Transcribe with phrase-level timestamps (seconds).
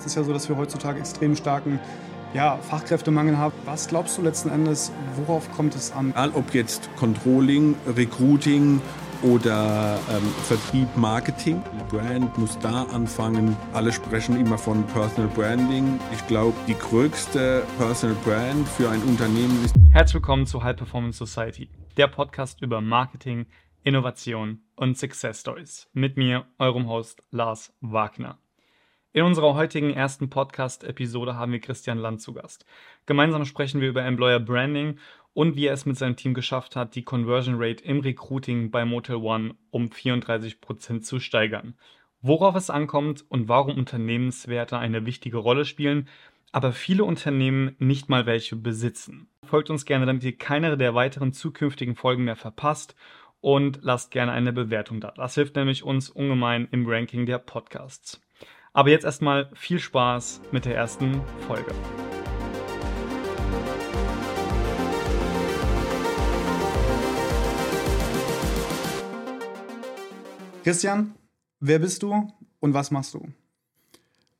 [0.00, 1.78] Es ist ja so, dass wir heutzutage extrem starken
[2.32, 3.52] ja, Fachkräftemangel haben.
[3.66, 6.14] Was glaubst du letzten Endes, worauf kommt es an?
[6.32, 8.80] Ob jetzt Controlling, Recruiting
[9.22, 11.62] oder ähm, Vertrieb, Marketing.
[11.74, 13.54] Die Brand muss da anfangen.
[13.74, 16.00] Alle sprechen immer von Personal Branding.
[16.14, 19.74] Ich glaube, die größte Personal Brand für ein Unternehmen ist.
[19.92, 23.44] Herzlich willkommen zu High Performance Society, der Podcast über Marketing,
[23.84, 25.90] Innovation und Success Stories.
[25.92, 28.38] Mit mir, eurem Host Lars Wagner.
[29.12, 32.64] In unserer heutigen ersten Podcast-Episode haben wir Christian Land zu Gast.
[33.06, 34.98] Gemeinsam sprechen wir über Employer Branding
[35.34, 38.84] und wie er es mit seinem Team geschafft hat, die Conversion Rate im Recruiting bei
[38.84, 41.74] Motel One um 34% zu steigern.
[42.22, 46.06] Worauf es ankommt und warum Unternehmenswerte eine wichtige Rolle spielen,
[46.52, 49.26] aber viele Unternehmen nicht mal welche besitzen.
[49.44, 52.94] Folgt uns gerne, damit ihr keine der weiteren zukünftigen Folgen mehr verpasst
[53.40, 55.10] und lasst gerne eine Bewertung da.
[55.16, 58.20] Das hilft nämlich uns ungemein im Ranking der Podcasts.
[58.72, 61.74] Aber jetzt erstmal viel Spaß mit der ersten Folge.
[70.62, 71.14] Christian,
[71.58, 73.26] wer bist du und was machst du?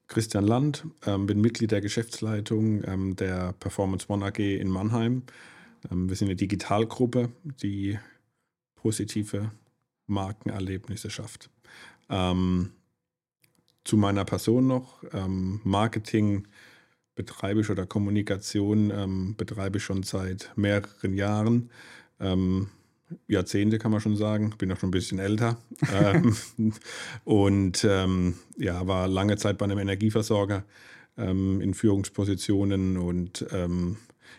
[0.07, 5.23] Christian Land, ähm, bin Mitglied der Geschäftsleitung ähm, der Performance One AG in Mannheim.
[5.91, 7.31] Ähm, wir sind eine Digitalgruppe,
[7.63, 7.99] die
[8.77, 9.51] positive
[10.07, 11.51] Markenerlebnisse schafft.
[12.09, 12.73] Ähm,
[13.91, 15.03] zu meiner Person noch.
[15.13, 16.47] Ähm, Marketing
[17.17, 21.71] betreibe ich oder Kommunikation ähm, betreibe ich schon seit mehreren Jahren.
[22.21, 22.69] Ähm,
[23.27, 24.55] Jahrzehnte kann man schon sagen.
[24.59, 25.59] Bin auch schon ein bisschen älter.
[25.93, 26.37] Ähm,
[27.25, 30.65] und ähm, ja, war lange Zeit bei einem Energieversorger
[31.17, 33.45] in Führungspositionen und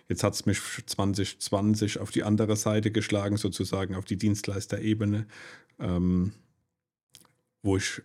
[0.07, 5.27] Jetzt hat es mich 2020 auf die andere Seite geschlagen, sozusagen auf die Dienstleisterebene,
[5.79, 6.33] ähm,
[7.61, 8.01] wo ich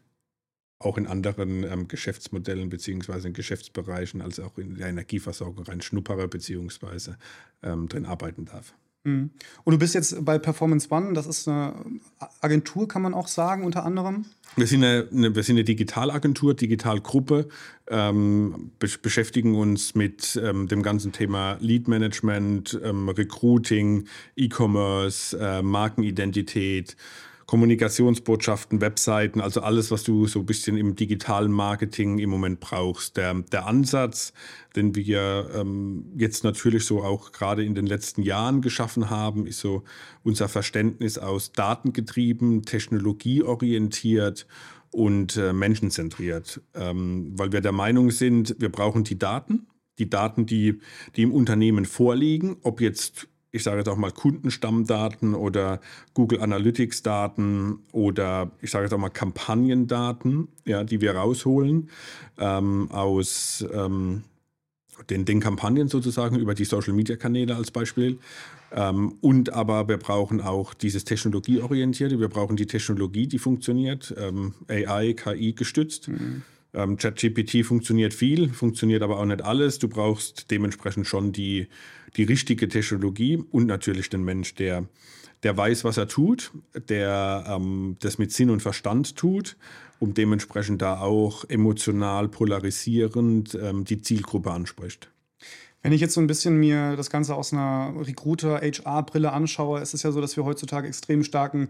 [0.78, 6.28] auch in anderen ähm, Geschäftsmodellen beziehungsweise in Geschäftsbereichen, als auch in der Energieversorgung rein schnuppere
[6.28, 7.16] beziehungsweise
[7.62, 8.74] ähm, drin arbeiten darf.
[9.06, 9.30] Mhm.
[9.64, 11.74] Und du bist jetzt bei Performance One, das ist eine
[12.40, 14.26] Agentur, kann man auch sagen, unter anderem?
[14.56, 17.48] Wir sind eine, eine wir sind eine Digitalagentur, Digitalgruppe,
[17.88, 25.62] ähm, be beschäftigen uns mit ähm, dem ganzen Thema Lead Management, ähm, Recruiting, E-Commerce, äh,
[25.62, 26.96] Markenidentität,
[27.46, 33.16] Kommunikationsbotschaften, Webseiten, also alles, was du so ein bisschen im digitalen Marketing im Moment brauchst.
[33.16, 34.32] Der, der Ansatz,
[34.74, 39.60] den wir ähm, jetzt natürlich so auch gerade in den letzten Jahren geschaffen haben, ist
[39.60, 39.84] so
[40.24, 44.48] unser Verständnis aus datengetrieben, technologieorientiert
[44.90, 46.60] und äh, menschenzentriert.
[46.74, 49.68] Ähm, weil wir der Meinung sind, wir brauchen die Daten,
[50.00, 50.80] die Daten, die,
[51.14, 55.80] die im Unternehmen vorliegen, ob jetzt ich sage jetzt auch mal Kundenstammdaten oder
[56.14, 61.90] Google Analytics Daten oder ich sage jetzt auch mal Kampagnendaten, ja, die wir rausholen
[62.38, 64.22] ähm, aus ähm,
[65.10, 68.18] den, den Kampagnen sozusagen über die Social Media Kanäle als Beispiel.
[68.72, 74.54] Ähm, und aber wir brauchen auch dieses Technologieorientierte, wir brauchen die Technologie, die funktioniert, ähm,
[74.68, 76.08] AI, KI gestützt.
[76.08, 76.42] Mhm.
[76.74, 79.78] Ähm, ChatGPT funktioniert viel, funktioniert aber auch nicht alles.
[79.78, 81.68] Du brauchst dementsprechend schon die,
[82.16, 84.84] die richtige Technologie und natürlich den Mensch, der,
[85.42, 86.52] der weiß, was er tut,
[86.88, 89.56] der ähm, das mit Sinn und Verstand tut
[89.98, 95.10] und dementsprechend da auch emotional polarisierend ähm, die Zielgruppe anspricht.
[95.82, 100.02] Wenn ich jetzt so ein bisschen mir das Ganze aus einer Recruiter-HR-Brille anschaue, ist es
[100.02, 101.68] ja so, dass wir heutzutage extrem starken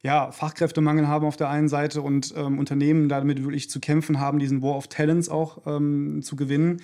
[0.00, 4.38] ja, Fachkräftemangel haben auf der einen Seite und ähm, Unternehmen damit wirklich zu kämpfen haben,
[4.38, 6.80] diesen War of Talents auch ähm, zu gewinnen.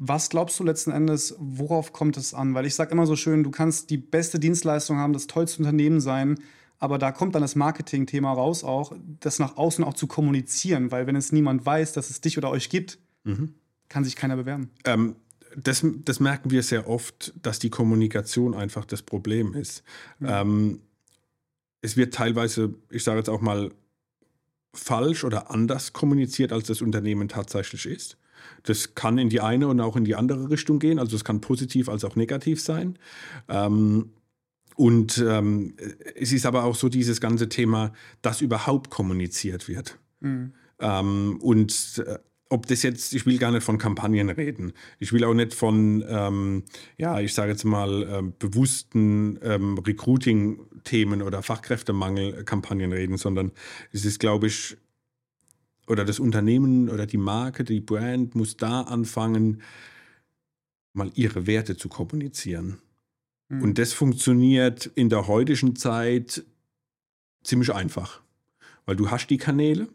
[0.00, 2.54] Was glaubst du letzten Endes, worauf kommt es an?
[2.54, 6.00] Weil ich sage immer so schön, du kannst die beste Dienstleistung haben, das tollste Unternehmen
[6.00, 6.38] sein,
[6.78, 11.08] aber da kommt dann das Marketing-Thema raus auch, das nach außen auch zu kommunizieren, weil
[11.08, 13.54] wenn es niemand weiß, dass es dich oder euch gibt, mhm.
[13.88, 14.70] kann sich keiner bewerben.
[14.84, 15.16] Ähm,
[15.56, 19.82] das, das, merken wir sehr oft, dass die Kommunikation einfach das Problem ist.
[20.20, 20.28] Mhm.
[20.30, 20.80] Ähm,
[21.80, 23.72] es wird teilweise, ich sage jetzt auch mal,
[24.74, 28.16] falsch oder anders kommuniziert, als das Unternehmen tatsächlich ist.
[28.62, 30.98] Das kann in die eine und auch in die andere Richtung gehen.
[30.98, 32.98] Also es kann positiv als auch negativ sein.
[33.48, 34.10] Ähm,
[34.76, 35.74] und ähm,
[36.14, 37.92] es ist aber auch so dieses ganze Thema,
[38.22, 39.98] dass überhaupt kommuniziert wird.
[40.20, 40.52] Mhm.
[40.78, 42.18] Ähm, und äh,
[42.50, 44.72] ob das jetzt, ich will gar nicht von Kampagnen reden.
[44.98, 46.62] Ich will auch nicht von, ähm,
[46.96, 53.52] ja, ich sage jetzt mal, äh, bewussten ähm, Recruiting-Themen oder Fachkräftemangel-Kampagnen reden, sondern
[53.92, 54.76] es ist, glaube ich,
[55.88, 59.62] oder das Unternehmen oder die Marke, die Brand muss da anfangen,
[60.92, 62.78] mal ihre Werte zu kommunizieren.
[63.48, 63.62] Mhm.
[63.62, 66.44] Und das funktioniert in der heutigen Zeit
[67.42, 68.20] ziemlich einfach,
[68.84, 69.88] weil du hast die Kanäle,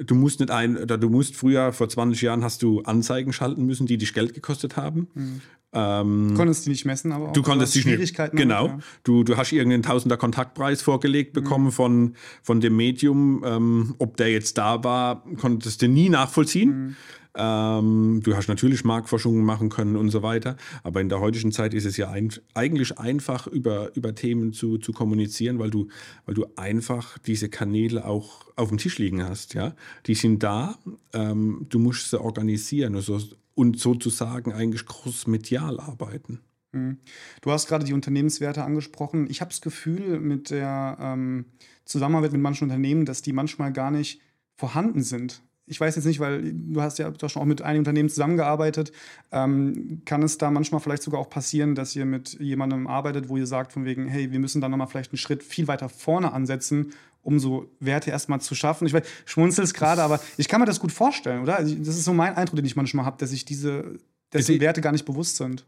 [0.00, 3.66] Du musst nicht ein, oder du musst früher, vor 20 Jahren hast du Anzeigen schalten
[3.66, 5.08] müssen, die dich Geld gekostet haben.
[5.14, 5.40] Mhm.
[5.72, 8.36] Ähm, du konntest die nicht messen, aber auch du konntest die Schwierigkeiten.
[8.36, 8.66] Genau.
[8.68, 8.78] Ja.
[9.04, 11.42] Du, du hast irgendeinen Tausender Kontaktpreis vorgelegt mhm.
[11.42, 11.72] bekommen mhm.
[11.72, 13.42] von, von dem Medium.
[13.44, 16.70] Ähm, ob der jetzt da war, konntest du nie nachvollziehen.
[16.70, 16.96] Mhm.
[17.40, 20.56] Ähm, du hast natürlich Marktforschungen machen können und so weiter.
[20.82, 24.78] Aber in der heutigen Zeit ist es ja ein, eigentlich einfach, über, über Themen zu,
[24.78, 25.88] zu kommunizieren, weil du,
[26.26, 29.54] weil du einfach diese Kanäle auch auf dem Tisch liegen hast.
[29.54, 29.74] Ja?
[30.06, 30.78] Die sind da,
[31.12, 32.96] ähm, du musst sie organisieren.
[32.96, 33.20] Also
[33.58, 36.38] und sozusagen eigentlich großmedial arbeiten.
[36.70, 36.98] Mhm.
[37.40, 39.28] Du hast gerade die Unternehmenswerte angesprochen.
[39.28, 41.46] Ich habe das Gefühl mit der ähm,
[41.84, 44.20] Zusammenarbeit mit manchen Unternehmen, dass die manchmal gar nicht
[44.54, 45.42] vorhanden sind.
[45.66, 48.92] Ich weiß jetzt nicht, weil du hast ja doch schon auch mit einigen Unternehmen zusammengearbeitet.
[49.32, 53.36] Ähm, kann es da manchmal vielleicht sogar auch passieren, dass ihr mit jemandem arbeitet, wo
[53.38, 56.32] ihr sagt von wegen, hey, wir müssen da nochmal vielleicht einen Schritt viel weiter vorne
[56.32, 58.86] ansetzen um so Werte erstmal zu schaffen.
[58.86, 61.56] Ich weiß, schmunzelst gerade, aber ich kann mir das gut vorstellen, oder?
[61.56, 63.98] Also, das ist so mein Eindruck, den ich manchmal habe, dass sich diese
[64.32, 65.66] dessen Werte gar nicht bewusst sind.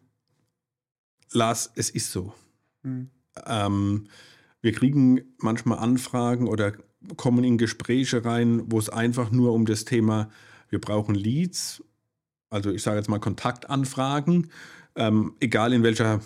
[1.33, 2.33] Lars, es ist so.
[2.83, 3.11] Hm.
[3.47, 4.09] Ähm,
[4.61, 6.73] wir kriegen manchmal Anfragen oder
[7.17, 10.31] kommen in Gespräche rein, wo es einfach nur um das Thema,
[10.69, 11.83] wir brauchen Leads,
[12.51, 14.51] also ich sage jetzt mal Kontaktanfragen,
[14.97, 16.21] ähm, egal in welcher,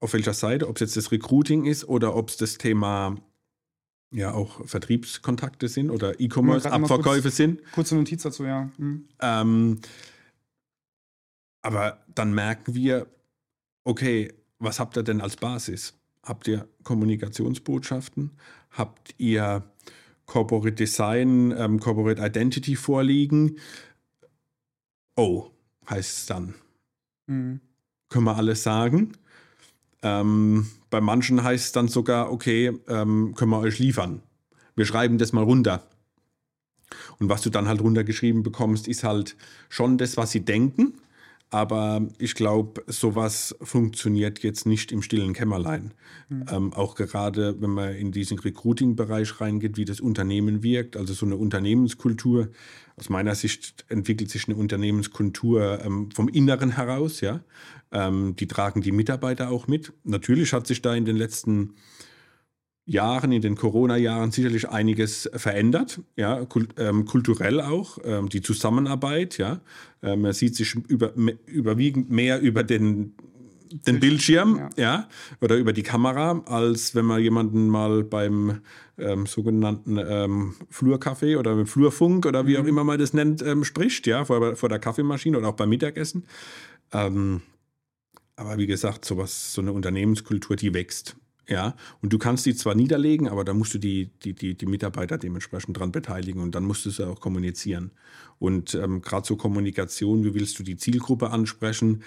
[0.00, 3.16] auf welcher Seite, ob es jetzt das Recruiting ist oder ob es das Thema
[4.10, 7.60] ja auch Vertriebskontakte sind oder E-Commerce-Abverkäufe sind.
[7.72, 8.70] Kurze Notiz dazu, ja.
[8.78, 9.08] Mhm.
[9.20, 9.80] Ähm,
[11.62, 13.06] aber dann merken wir,
[13.84, 15.94] okay, was habt ihr denn als Basis?
[16.22, 18.32] Habt ihr Kommunikationsbotschaften?
[18.70, 19.64] Habt ihr
[20.26, 23.58] Corporate Design, ähm, Corporate Identity vorliegen?
[25.16, 25.50] Oh,
[25.88, 26.54] heißt es dann.
[27.26, 27.60] Mhm.
[28.08, 29.12] Können wir alles sagen?
[30.02, 34.22] Ähm, bei manchen heißt es dann sogar, okay, ähm, können wir euch liefern.
[34.76, 35.82] Wir schreiben das mal runter.
[37.18, 39.36] Und was du dann halt runtergeschrieben bekommst, ist halt
[39.68, 40.94] schon das, was sie denken.
[41.50, 45.94] Aber ich glaube, sowas funktioniert jetzt nicht im stillen Kämmerlein.
[46.28, 46.44] Mhm.
[46.50, 51.24] Ähm, auch gerade, wenn man in diesen Recruiting-Bereich reingeht, wie das Unternehmen wirkt, also so
[51.24, 52.50] eine Unternehmenskultur.
[52.96, 57.40] Aus meiner Sicht entwickelt sich eine Unternehmenskultur ähm, vom Inneren heraus, ja.
[57.92, 59.94] Ähm, die tragen die Mitarbeiter auch mit.
[60.04, 61.74] Natürlich hat sich da in den letzten Jahren,
[62.88, 69.60] in den Corona-Jahren sicherlich einiges verändert, ja, kult, ähm, kulturell auch, ähm, die Zusammenarbeit, ja.
[70.02, 71.12] Ähm, man sieht sich über,
[71.46, 73.14] überwiegend mehr über den,
[73.86, 74.70] den Bildschirm, ja.
[74.76, 75.08] ja.
[75.40, 78.60] oder über die Kamera, als wenn man jemanden mal beim
[78.96, 82.68] ähm, sogenannten ähm, Flurkaffee oder im Flurfunk oder wie auch mhm.
[82.68, 86.24] immer man das nennt, ähm, spricht, ja, vor, vor der Kaffeemaschine oder auch beim Mittagessen.
[86.92, 87.42] Ähm,
[88.36, 91.16] aber wie gesagt, sowas, so eine Unternehmenskultur, die wächst.
[91.48, 94.66] Ja, und du kannst die zwar niederlegen, aber da musst du die, die, die, die
[94.66, 97.92] Mitarbeiter dementsprechend dran beteiligen und dann musst du sie auch kommunizieren.
[98.38, 102.02] Und ähm, gerade so Kommunikation, wie willst du die Zielgruppe ansprechen,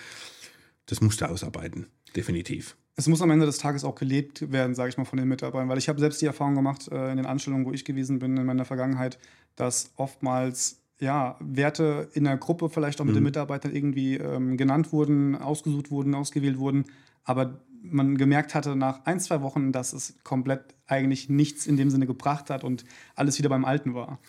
[0.86, 2.78] das musst du ausarbeiten, definitiv.
[2.96, 5.70] Es muss am Ende des Tages auch gelebt werden, sage ich mal, von den Mitarbeitern,
[5.70, 8.38] weil ich habe selbst die Erfahrung gemacht äh, in den Anstellungen, wo ich gewesen bin
[8.38, 9.18] in meiner Vergangenheit,
[9.56, 13.20] dass oftmals ja, Werte in der Gruppe vielleicht auch mit mhm.
[13.20, 16.86] den Mitarbeitern irgendwie ähm, genannt wurden, ausgesucht wurden, ausgewählt wurden,
[17.24, 21.90] aber man gemerkt hatte nach ein, zwei Wochen, dass es komplett eigentlich nichts in dem
[21.90, 22.86] Sinne gebracht hat und
[23.16, 24.20] alles wieder beim Alten war.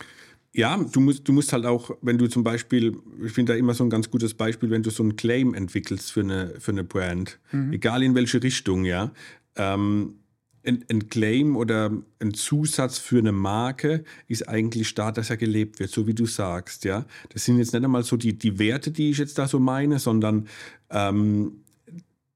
[0.55, 3.73] Ja, du musst, du musst halt auch, wenn du zum Beispiel, ich finde da immer
[3.73, 6.85] so ein ganz gutes Beispiel, wenn du so einen Claim entwickelst für eine, für eine
[6.85, 7.73] Brand, mhm.
[7.73, 9.13] egal in welche Richtung, ja,
[9.57, 10.19] ähm,
[10.65, 15.81] ein, ein, Claim oder ein Zusatz für eine Marke ist eigentlich da, dass er gelebt
[15.81, 17.05] wird, so wie du sagst, ja.
[17.31, 19.99] Das sind jetzt nicht einmal so die, die Werte, die ich jetzt da so meine,
[19.99, 20.47] sondern
[20.91, 21.65] ähm,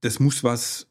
[0.00, 0.88] das muss was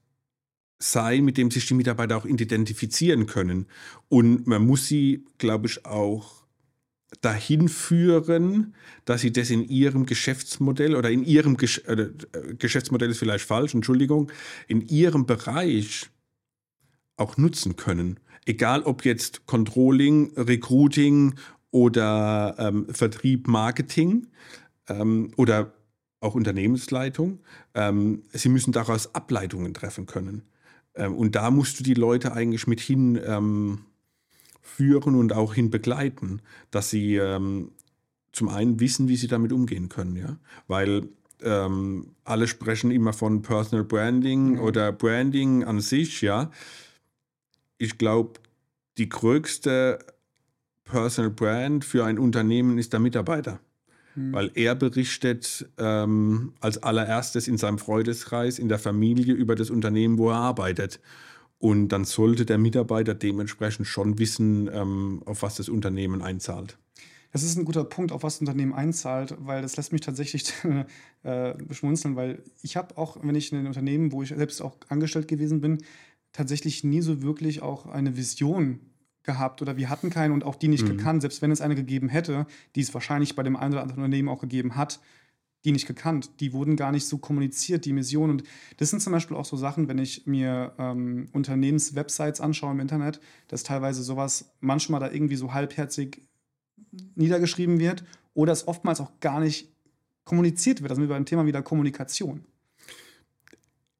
[0.78, 3.68] sein, mit dem sich die Mitarbeiter auch identifizieren können.
[4.10, 6.46] Und man muss sie, glaube ich, auch
[7.22, 12.10] dahin führen, dass sie das in ihrem Geschäftsmodell oder in ihrem Gesch äh,
[12.58, 14.32] Geschäftsmodell ist vielleicht falsch, Entschuldigung,
[14.68, 16.10] in ihrem Bereich
[17.16, 18.20] auch nutzen können.
[18.46, 21.36] Egal ob jetzt Controlling, Recruiting
[21.72, 24.28] oder ähm, Vertrieb, Marketing
[24.88, 25.74] ähm, oder
[26.20, 27.40] auch Unternehmensleitung.
[27.74, 30.44] Ähm, sie müssen daraus Ableitungen treffen können.
[30.96, 33.80] Ähm, und da musst du die Leute eigentlich mit hin ähm,
[34.62, 37.72] führen und auch hin begleiten, dass sie ähm,
[38.32, 40.38] zum einen wissen, wie sie damit umgehen können, ja,
[40.68, 41.10] weil
[41.42, 44.60] ähm, alle sprechen immer von Personal Branding mhm.
[44.60, 46.52] oder Branding an sich, ja.
[47.78, 48.40] Ich glaube,
[48.98, 50.00] die größte
[50.86, 53.60] Personal Brand für ein Unternehmen ist der Mitarbeiter.
[54.16, 54.34] Mhm.
[54.34, 60.18] Weil er berichtet ähm, als allererstes in seinem Freundeskreis, in der Familie über das Unternehmen,
[60.18, 61.00] wo er arbeitet.
[61.60, 66.78] Und dann sollte der Mitarbeiter dementsprechend schon wissen, ähm, auf was das Unternehmen einzahlt.
[67.32, 70.54] Das ist ein guter Punkt, auf was das Unternehmen einzahlt, weil das lässt mich tatsächlich
[71.24, 74.78] äh, beschmunzeln, weil ich habe auch, wenn ich in einem Unternehmen, wo ich selbst auch
[74.88, 75.80] angestellt gewesen bin,
[76.32, 78.80] tatsächlich nie so wirklich auch eine Vision
[79.26, 80.98] gehabt oder wir hatten keine und auch die nicht mhm.
[80.98, 81.22] gekannt.
[81.22, 84.30] Selbst wenn es eine gegeben hätte, die es wahrscheinlich bei dem einen oder anderen Unternehmen
[84.30, 85.00] auch gegeben hat,
[85.66, 86.40] die nicht gekannt.
[86.40, 88.30] Die wurden gar nicht so kommuniziert, die Mission.
[88.30, 88.44] Und
[88.78, 93.20] das sind zum Beispiel auch so Sachen, wenn ich mir ähm, Unternehmenswebsites anschaue im Internet,
[93.48, 96.22] dass teilweise sowas manchmal da irgendwie so halbherzig
[97.16, 98.04] niedergeschrieben wird
[98.34, 99.74] oder es oftmals auch gar nicht
[100.24, 100.92] kommuniziert wird.
[100.92, 102.46] Das sind wir beim Thema wieder Kommunikation.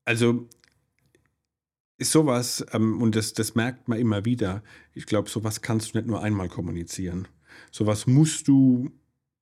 [0.06, 0.48] Also
[1.98, 5.98] ist sowas, ähm, und das, das merkt man immer wieder, ich glaube, sowas kannst du
[5.98, 7.28] nicht nur einmal kommunizieren.
[7.72, 8.92] Sowas musst du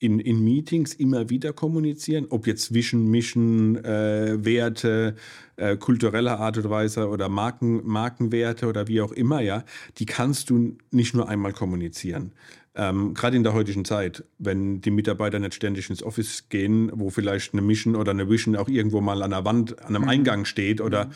[0.04, 5.16] in, in Meetings immer wieder kommunizieren, ob jetzt Vision, Mission, äh, Werte,
[5.56, 9.64] äh, kultureller Art und Weise oder Marken, Markenwerte oder wie auch immer, ja,
[9.98, 12.34] die kannst du nicht nur einmal kommunizieren.
[12.76, 17.10] Ähm, Gerade in der heutigen Zeit, wenn die Mitarbeiter nicht ständig ins Office gehen, wo
[17.10, 20.10] vielleicht eine Mission oder eine Vision auch irgendwo mal an der Wand, an einem mhm.
[20.10, 21.12] Eingang steht oder mhm.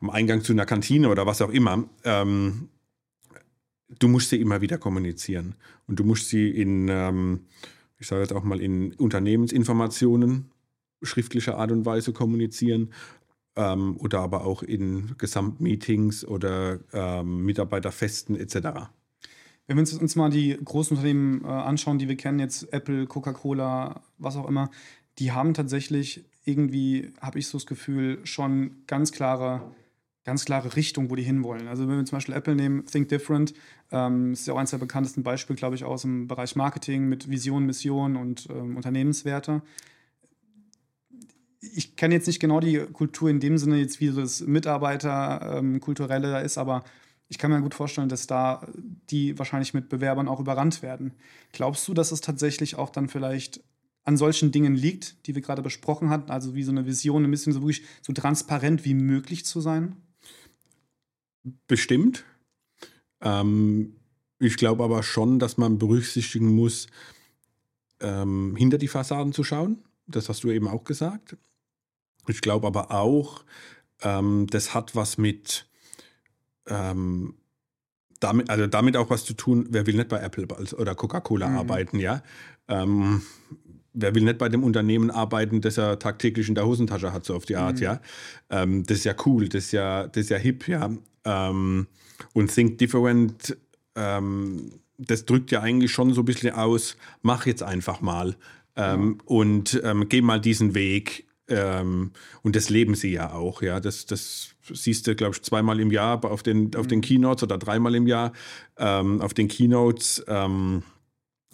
[0.00, 2.68] Am Eingang zu einer Kantine oder was auch immer, ähm,
[3.98, 5.54] du musst sie immer wieder kommunizieren.
[5.86, 7.46] Und du musst sie in, ähm,
[7.98, 10.50] ich sage jetzt auch mal, in Unternehmensinformationen
[11.02, 12.92] schriftlicher Art und Weise kommunizieren
[13.54, 18.54] ähm, oder aber auch in Gesamtmeetings oder ähm, Mitarbeiterfesten etc.
[19.66, 23.06] Wenn wir uns, uns mal die großen Unternehmen äh, anschauen, die wir kennen, jetzt Apple,
[23.06, 24.70] Coca-Cola, was auch immer,
[25.18, 29.62] die haben tatsächlich irgendwie, habe ich so das Gefühl, schon ganz klare,
[30.26, 31.68] ganz klare Richtung, wo die hinwollen.
[31.68, 33.54] Also wenn wir zum Beispiel Apple nehmen, Think Different,
[33.92, 37.30] ähm, ist ja auch eines der bekanntesten Beispiele, glaube ich, aus dem Bereich Marketing mit
[37.30, 39.62] Vision, Mission und ähm, Unternehmenswerte.
[41.60, 46.32] Ich kenne jetzt nicht genau die Kultur in dem Sinne, jetzt wie das Mitarbeiterkulturelle ähm,
[46.32, 46.82] da ist, aber
[47.28, 48.66] ich kann mir gut vorstellen, dass da
[49.10, 51.14] die wahrscheinlich mit Bewerbern auch überrannt werden.
[51.52, 53.60] Glaubst du, dass es tatsächlich auch dann vielleicht
[54.04, 57.30] an solchen Dingen liegt, die wir gerade besprochen hatten, also wie so eine Vision, ein
[57.30, 59.96] bisschen so wirklich so transparent wie möglich zu sein?
[61.66, 62.24] Bestimmt.
[63.20, 63.96] Ähm,
[64.38, 66.88] ich glaube aber schon, dass man berücksichtigen muss,
[68.00, 69.78] ähm, hinter die Fassaden zu schauen.
[70.06, 71.36] Das hast du eben auch gesagt.
[72.28, 73.44] Ich glaube aber auch,
[74.02, 75.68] ähm, das hat was mit
[76.66, 77.34] ähm,
[78.20, 81.58] damit, also damit auch was zu tun, wer will nicht bei Apple oder Coca-Cola mhm.
[81.58, 82.22] arbeiten, ja?
[82.68, 83.22] Ähm,
[83.96, 87.34] wer will nicht bei dem Unternehmen arbeiten, das er tagtäglich in der Hosentasche hat, so
[87.34, 87.82] auf die Art, mhm.
[87.82, 88.00] ja?
[88.50, 90.90] Ähm, das ist ja cool, das ist ja, das ist ja hip, ja.
[91.24, 91.86] Ähm,
[92.34, 93.56] und Think Different,
[93.96, 98.36] ähm, das drückt ja eigentlich schon so ein bisschen aus, mach jetzt einfach mal
[98.76, 99.18] mhm.
[99.24, 101.24] und ähm, geh mal diesen Weg.
[101.48, 102.10] Ähm,
[102.42, 103.78] und das leben sie ja auch, ja.
[103.78, 107.02] Das, das siehst du, glaube ich, zweimal im Jahr auf den, auf den mhm.
[107.02, 108.32] Keynotes oder dreimal im Jahr
[108.78, 110.24] ähm, auf den Keynotes.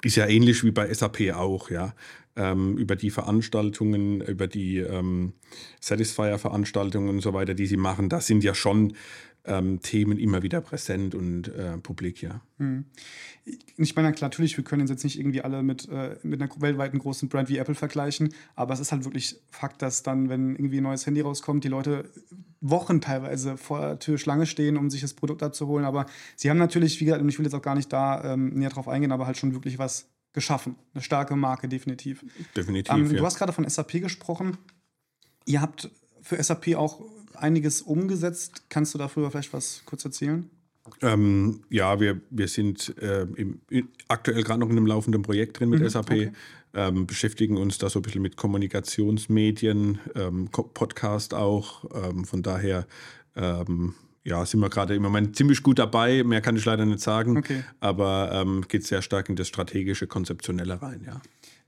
[0.04, 1.94] Ist ja ähnlich wie bei SAP auch, ja.
[2.34, 5.34] Ähm, über die Veranstaltungen, über die ähm,
[5.80, 8.94] Satisfier-Veranstaltungen und so weiter, die sie machen, da sind ja schon
[9.44, 12.40] ähm, Themen immer wieder präsent und äh, publik, ja.
[12.58, 12.84] Hm.
[13.76, 16.98] Ich meine, klar, natürlich, wir können jetzt nicht irgendwie alle mit, äh, mit einer weltweiten
[16.98, 20.78] großen Brand wie Apple vergleichen, aber es ist halt wirklich Fakt, dass dann, wenn irgendwie
[20.78, 22.08] ein neues Handy rauskommt, die Leute
[22.60, 25.84] Wochen teilweise vor der Tür Schlange stehen, um sich das Produkt abzuholen.
[25.84, 28.50] Aber sie haben natürlich, wie gesagt, und ich will jetzt auch gar nicht da ähm,
[28.50, 30.76] näher drauf eingehen, aber halt schon wirklich was geschaffen.
[30.94, 32.24] Eine starke Marke, definitiv.
[32.56, 32.94] Definitiv.
[32.94, 33.22] Ähm, du ja.
[33.22, 34.56] hast gerade von SAP gesprochen.
[35.44, 35.90] Ihr habt
[36.22, 37.00] für SAP auch
[37.34, 38.64] einiges umgesetzt.
[38.68, 40.48] Kannst du darüber vielleicht was kurz erzählen?
[41.00, 43.60] Ähm, ja, wir, wir sind äh, im,
[44.08, 46.32] aktuell gerade noch in einem laufenden Projekt drin mit mhm, SAP, okay.
[46.74, 51.84] ähm, beschäftigen uns da so ein bisschen mit Kommunikationsmedien, ähm, Podcast auch.
[51.94, 52.86] Ähm, von daher
[53.36, 56.22] ähm, ja, sind wir gerade im Moment ziemlich gut dabei.
[56.22, 57.64] Mehr kann ich leider nicht sagen, okay.
[57.80, 61.20] aber ähm, geht sehr stark in das strategische, konzeptionelle rein, ja.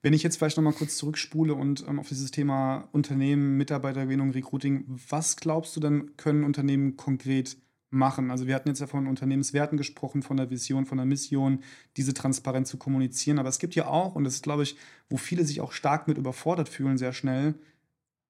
[0.03, 4.85] Wenn ich jetzt vielleicht nochmal kurz zurückspule und ähm, auf dieses Thema Unternehmen, Mitarbeitergewinnung, Recruiting,
[5.09, 7.57] was glaubst du denn, können Unternehmen konkret
[7.89, 8.31] machen?
[8.31, 11.61] Also wir hatten jetzt ja von Unternehmenswerten gesprochen, von der Vision, von der Mission,
[11.97, 13.39] diese transparent zu kommunizieren.
[13.39, 14.77] Aber es gibt ja auch, und das ist, glaube ich,
[15.09, 17.55] wo viele sich auch stark mit überfordert fühlen, sehr schnell,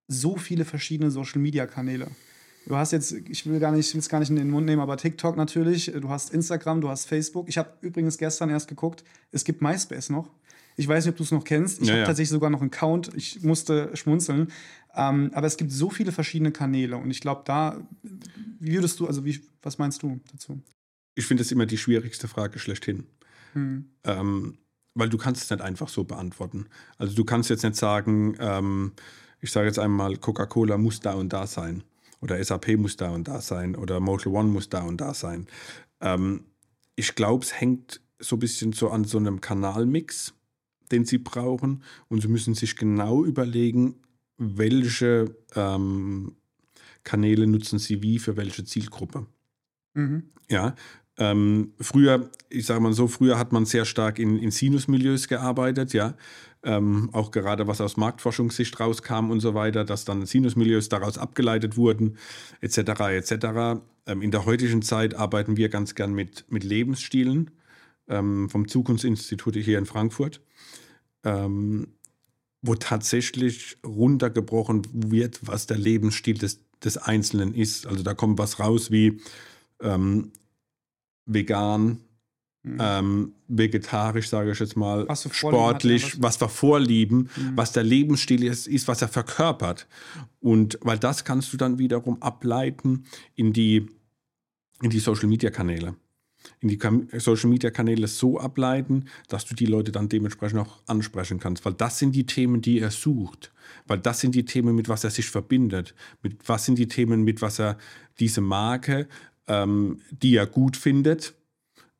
[0.06, 2.06] so viele verschiedene Social-Media-Kanäle.
[2.66, 4.80] Du hast jetzt, ich will gar nicht, will es gar nicht in den Mund nehmen,
[4.80, 7.48] aber TikTok natürlich, du hast Instagram, du hast Facebook.
[7.48, 10.30] Ich habe übrigens gestern erst geguckt, es gibt MySpace noch.
[10.76, 11.80] Ich weiß nicht, ob du es noch kennst.
[11.80, 12.06] Ich ja, habe ja.
[12.06, 13.12] tatsächlich sogar noch einen Account.
[13.14, 14.50] Ich musste schmunzeln.
[14.96, 16.96] Ähm, aber es gibt so viele verschiedene Kanäle.
[16.96, 17.80] Und ich glaube, da,
[18.58, 20.60] wie würdest du, also wie, was meinst du dazu?
[21.14, 23.06] Ich finde es immer die schwierigste Frage schlechthin.
[23.52, 23.84] Hm.
[24.02, 24.58] Ähm,
[24.94, 26.66] weil du kannst es nicht einfach so beantworten.
[26.98, 28.92] Also du kannst jetzt nicht sagen, ähm,
[29.40, 31.84] ich sage jetzt einmal, Coca-Cola muss da und da sein.
[32.24, 33.76] Oder SAP muss da und da sein.
[33.76, 35.46] Oder Motel One muss da und da sein.
[36.00, 36.44] Ähm,
[36.96, 40.34] ich glaube, es hängt so ein bisschen so an so einem Kanalmix
[40.92, 43.96] den sie brauchen und sie müssen sich genau überlegen,
[44.38, 46.36] welche ähm,
[47.02, 49.26] Kanäle nutzen sie wie für welche Zielgruppe.
[49.94, 50.24] Mhm.
[50.50, 50.74] Ja,
[51.16, 55.92] ähm, früher, ich sage mal so, früher hat man sehr stark in, in Sinus-Milieus gearbeitet,
[55.92, 56.14] ja.
[56.66, 61.76] Ähm, auch gerade was aus Marktforschungssicht rauskam und so weiter, dass dann Sinus-Milieus daraus abgeleitet
[61.76, 62.16] wurden,
[62.62, 62.78] etc.
[63.10, 63.82] etc.
[64.06, 67.50] Ähm, in der heutigen Zeit arbeiten wir ganz gern mit, mit Lebensstilen
[68.08, 70.40] ähm, vom Zukunftsinstitut hier in Frankfurt,
[71.22, 71.88] ähm,
[72.62, 77.86] wo tatsächlich runtergebrochen wird, was der Lebensstil des, des Einzelnen ist.
[77.86, 79.20] Also da kommt was raus wie
[79.82, 80.32] ähm,
[81.26, 82.00] vegan,
[82.64, 82.78] mhm.
[82.80, 87.52] ähm, vegetarisch, sage ich jetzt mal, sportlich, hat, ja, was, was wir vorlieben, mhm.
[87.54, 89.86] was der Lebensstil ist, ist, was er verkörpert.
[90.40, 93.04] Und weil das kannst du dann wiederum ableiten
[93.36, 93.86] in die,
[94.82, 95.94] in die Social-Media-Kanäle
[96.60, 96.78] in die
[97.18, 101.64] Social Media Kanäle so ableiten, dass du die Leute dann dementsprechend auch ansprechen kannst.
[101.64, 103.50] Weil das sind die Themen, die er sucht.
[103.86, 105.94] Weil das sind die Themen, mit was er sich verbindet.
[106.22, 107.78] Mit was sind die Themen, mit was er
[108.18, 109.08] diese Marke
[109.46, 111.34] ähm, die er gut findet,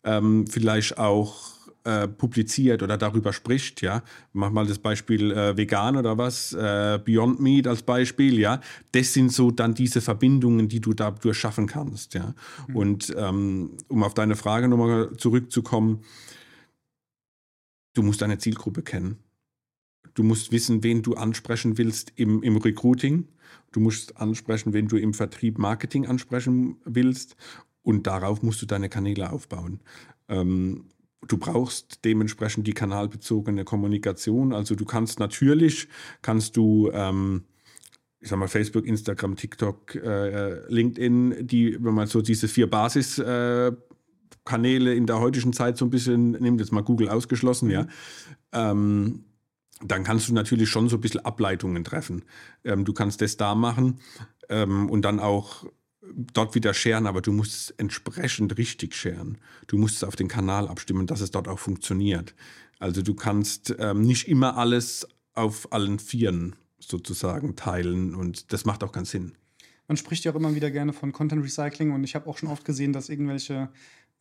[0.04, 4.02] ähm, vielleicht auch äh, publiziert oder darüber spricht, ja.
[4.32, 8.60] Mach mal das Beispiel äh, vegan oder was, äh, Beyond Meat als Beispiel, ja.
[8.92, 12.34] Das sind so dann diese Verbindungen, die du dadurch schaffen kannst, ja.
[12.68, 12.76] Mhm.
[12.76, 16.00] Und ähm, um auf deine Frage nochmal zurückzukommen,
[17.92, 19.18] du musst deine Zielgruppe kennen.
[20.14, 23.28] Du musst wissen, wen du ansprechen willst im, im Recruiting.
[23.72, 27.36] Du musst ansprechen, wen du im Vertrieb Marketing ansprechen willst.
[27.84, 29.80] Und darauf musst du deine Kanäle aufbauen.
[30.28, 30.86] Ähm,
[31.28, 34.52] du brauchst dementsprechend die kanalbezogene Kommunikation.
[34.52, 35.88] Also du kannst natürlich,
[36.22, 37.44] kannst du, ähm,
[38.20, 43.78] ich sag mal, Facebook, Instagram, TikTok, äh, LinkedIn, die, wenn man so diese vier Basiskanäle
[44.92, 47.86] äh, in der heutigen Zeit so ein bisschen nimmt, jetzt mal Google ausgeschlossen, ja,
[48.52, 49.24] ähm,
[49.82, 52.24] dann kannst du natürlich schon so ein bisschen Ableitungen treffen.
[52.64, 53.98] Ähm, du kannst das da machen
[54.48, 55.66] ähm, und dann auch
[56.12, 59.38] dort wieder scheren, aber du musst es entsprechend richtig scheren.
[59.66, 62.34] Du musst es auf den Kanal abstimmen, dass es dort auch funktioniert.
[62.78, 68.84] Also du kannst ähm, nicht immer alles auf allen Vieren sozusagen teilen und das macht
[68.84, 69.32] auch keinen Sinn.
[69.88, 72.48] Man spricht ja auch immer wieder gerne von Content Recycling und ich habe auch schon
[72.48, 73.68] oft gesehen, dass irgendwelche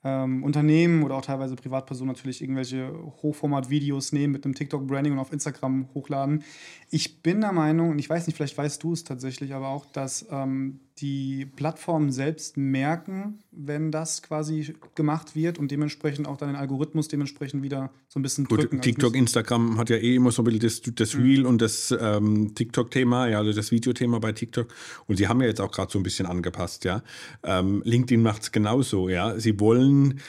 [0.04, 2.91] ähm, Unternehmen oder auch teilweise Privatpersonen natürlich irgendwelche
[3.22, 6.43] Hochformat-Videos nehmen mit einem TikTok-Branding und auf Instagram hochladen.
[6.89, 9.86] Ich bin der Meinung, und ich weiß nicht, vielleicht weißt du es tatsächlich, aber auch,
[9.86, 16.49] dass ähm, die Plattformen selbst merken, wenn das quasi gemacht wird und dementsprechend auch dann
[16.49, 18.77] den Algorithmus dementsprechend wieder so ein bisschen Gut, drücken.
[18.77, 21.23] Also TikTok, Instagram hat ja eh immer so ein bisschen das, das mhm.
[21.23, 21.45] Reel mhm.
[21.47, 24.73] und das ähm, TikTok-Thema, ja, also das Videothema bei TikTok.
[25.08, 27.01] Und sie haben ja jetzt auch gerade so ein bisschen angepasst, ja.
[27.43, 29.39] Ähm, LinkedIn macht es genauso, ja.
[29.39, 30.19] Sie wollen,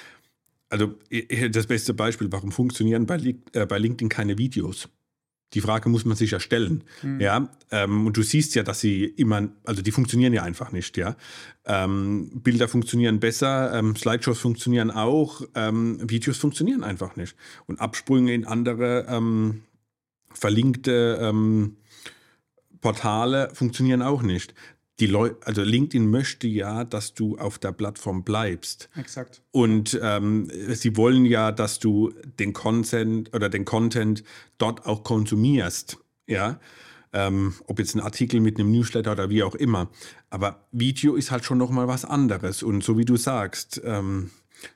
[0.71, 0.95] also
[1.51, 4.89] das beste Beispiel, warum funktionieren bei, äh, bei LinkedIn keine Videos?
[5.55, 6.85] Die Frage muss man sich ja stellen.
[7.03, 7.21] Mhm.
[7.21, 10.97] Ja, ähm, und du siehst ja, dass sie immer, also die funktionieren ja einfach nicht.
[10.97, 11.17] Ja,
[11.65, 17.37] ähm, Bilder funktionieren besser, ähm, Slideshows funktionieren auch, ähm, Videos funktionieren einfach nicht.
[17.67, 19.63] Und Absprünge in andere ähm,
[20.33, 21.77] verlinkte ähm,
[22.81, 24.55] Portale funktionieren auch nicht
[25.01, 28.89] die Leute, also LinkedIn möchte ja, dass du auf der Plattform bleibst.
[28.97, 29.43] Exakt.
[29.51, 34.23] Und ähm, sie wollen ja, dass du den Content oder den Content
[34.59, 35.99] dort auch konsumierst.
[36.27, 36.61] Ja.
[37.13, 39.89] Ähm, ob jetzt ein Artikel mit einem Newsletter oder wie auch immer.
[40.31, 42.63] Aber Video ist halt schon nochmal was anderes.
[42.63, 44.31] Und so wie du sagst, ähm,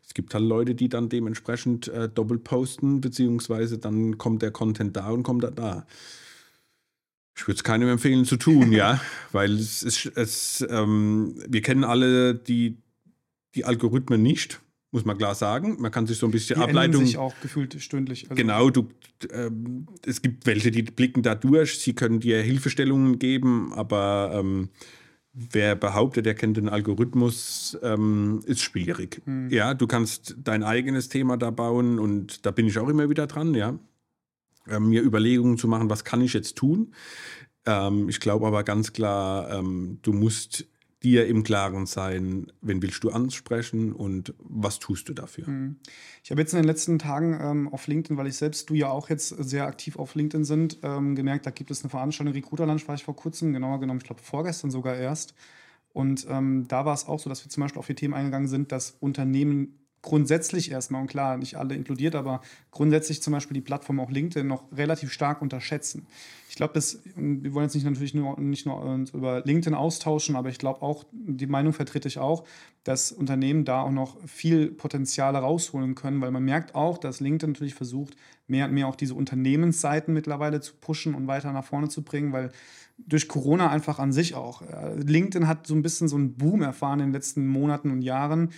[0.07, 4.97] es gibt halt Leute, die dann dementsprechend äh, doppelt posten, beziehungsweise dann kommt der Content
[4.97, 5.87] da und kommt er da.
[7.39, 9.01] Ich würde es keinem empfehlen zu tun, ja,
[9.33, 12.79] weil es ist, es, ähm, wir kennen alle die,
[13.55, 15.77] die Algorithmen nicht, muss man klar sagen.
[15.79, 17.07] Man kann sich so ein bisschen die Ableitung.
[17.07, 18.25] sich auch gefühlt stündlich.
[18.25, 18.89] Also genau, du,
[19.33, 24.71] ähm, es gibt welche, die blicken da durch, sie können dir Hilfestellungen geben, aber ähm,
[25.33, 29.23] wer behauptet, er kennt den Algorithmus, ähm, ist schwierig.
[29.27, 29.49] Hm.
[29.51, 33.29] Ja, du kannst dein eigenes Thema da bauen und da bin ich auch immer wieder
[33.29, 33.79] dran, ja.
[34.71, 36.95] Ähm, mir Überlegungen zu machen, was kann ich jetzt tun.
[37.67, 40.67] Ähm, ich glaube aber ganz klar, ähm, du musst
[41.03, 45.47] dir im Klaren sein, wen willst du ansprechen und was tust du dafür.
[45.47, 45.77] Hm.
[46.25, 48.89] Ich habe jetzt in den letzten Tagen ähm, auf LinkedIn, weil ich selbst, du ja
[48.91, 52.89] auch jetzt sehr aktiv auf LinkedIn sind, ähm, gemerkt, da gibt es eine Veranstaltung, Recruiter-Lunch
[52.89, 55.35] war ich vor kurzem, genauer genommen, ich glaube vorgestern sogar erst.
[55.93, 58.49] Und ähm, da war es auch so, dass wir zum Beispiel auf die Themen eingegangen
[58.49, 63.61] sind, dass Unternehmen grundsätzlich erstmal, und klar, nicht alle inkludiert, aber grundsätzlich zum Beispiel die
[63.61, 66.07] Plattform auch LinkedIn noch relativ stark unterschätzen.
[66.49, 70.49] Ich glaube, wir wollen jetzt nicht natürlich nur, nicht nur uns über LinkedIn austauschen, aber
[70.49, 72.45] ich glaube auch, die Meinung vertrete ich auch,
[72.85, 77.53] dass Unternehmen da auch noch viel Potenzial rausholen können, weil man merkt auch, dass LinkedIn
[77.53, 81.89] natürlich versucht, mehr und mehr auch diese Unternehmensseiten mittlerweile zu pushen und weiter nach vorne
[81.89, 82.51] zu bringen, weil
[82.97, 84.63] durch Corona einfach an sich auch.
[84.97, 88.51] LinkedIn hat so ein bisschen so einen Boom erfahren in den letzten Monaten und Jahren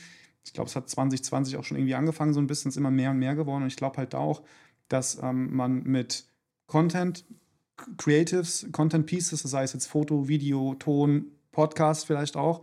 [0.51, 3.13] ich glaube, es hat 2020 auch schon irgendwie angefangen, so ein bisschen, ist immer mehr
[3.13, 3.63] und mehr geworden.
[3.63, 4.43] Und ich glaube halt auch,
[4.89, 6.25] dass ähm, man mit
[6.67, 7.25] Content,
[7.99, 12.63] Creatives, Content Pieces, das heißt jetzt Foto, Video, Ton, Podcast vielleicht auch,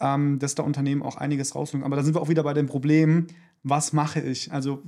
[0.00, 1.84] ähm, dass da Unternehmen auch einiges rausholen.
[1.84, 3.28] Aber da sind wir auch wieder bei dem Problem,
[3.62, 4.50] was mache ich?
[4.50, 4.82] Also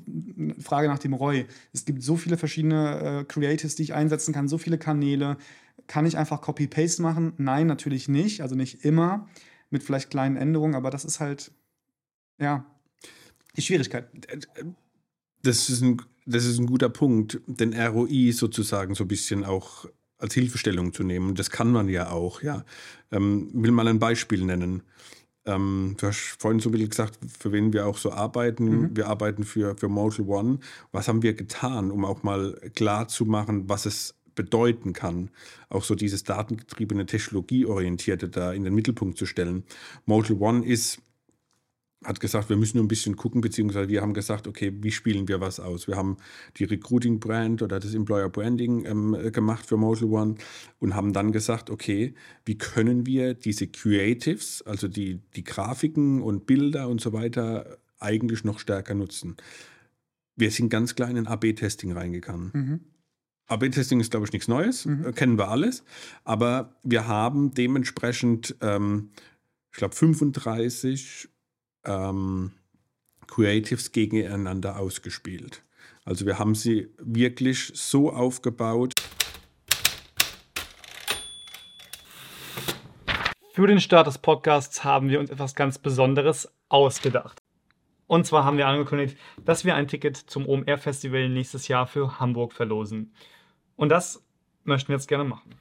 [0.58, 1.46] Frage nach dem Roy.
[1.72, 5.36] Es gibt so viele verschiedene äh, Creatives, die ich einsetzen kann, so viele Kanäle.
[5.86, 7.32] Kann ich einfach Copy-Paste machen?
[7.36, 8.40] Nein, natürlich nicht.
[8.40, 9.28] Also nicht immer,
[9.70, 11.52] mit vielleicht kleinen Änderungen, aber das ist halt
[12.40, 12.64] ja,
[13.56, 14.08] die Schwierigkeit.
[15.42, 19.86] Das ist ein, das ist ein guter Punkt, den ROI sozusagen so ein bisschen auch
[20.18, 21.34] als Hilfestellung zu nehmen.
[21.34, 22.64] Das kann man ja auch, ja.
[23.10, 24.82] Ähm, will mal ein Beispiel nennen.
[25.46, 28.64] Ähm, du hast vorhin so ein bisschen gesagt, für wen wir auch so arbeiten.
[28.64, 28.96] Mhm.
[28.96, 30.58] Wir arbeiten für, für Motel One.
[30.92, 35.30] Was haben wir getan, um auch mal klar zu machen, was es bedeuten kann,
[35.68, 39.64] auch so dieses datengetriebene, technologieorientierte da in den Mittelpunkt zu stellen.
[40.06, 41.02] Motel One ist
[42.04, 45.28] hat gesagt, wir müssen nur ein bisschen gucken, beziehungsweise wir haben gesagt, okay, wie spielen
[45.28, 45.86] wir was aus?
[45.86, 46.16] Wir haben
[46.56, 50.36] die Recruiting Brand oder das Employer Branding ähm, gemacht für Motel One
[50.78, 52.14] und haben dann gesagt, okay,
[52.46, 58.44] wie können wir diese Creatives, also die, die Grafiken und Bilder und so weiter, eigentlich
[58.44, 59.36] noch stärker nutzen?
[60.36, 62.50] Wir sind ganz klar in ein AB-Testing reingegangen.
[62.54, 62.80] Mhm.
[63.48, 65.14] AB-Testing ist, glaube ich, nichts Neues, mhm.
[65.14, 65.84] kennen wir alles,
[66.24, 69.10] aber wir haben dementsprechend, ähm,
[69.70, 71.28] ich glaube, 35
[71.84, 72.52] ähm,
[73.26, 75.62] Creatives gegeneinander ausgespielt.
[76.04, 78.94] Also wir haben sie wirklich so aufgebaut.
[83.52, 87.42] Für den Start des Podcasts haben wir uns etwas ganz Besonderes ausgedacht.
[88.06, 92.18] Und zwar haben wir angekündigt, dass wir ein Ticket zum OMR Festival nächstes Jahr für
[92.18, 93.14] Hamburg verlosen.
[93.76, 94.24] Und das
[94.64, 95.54] möchten wir jetzt gerne machen.